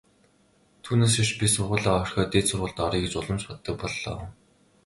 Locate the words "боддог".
3.49-3.75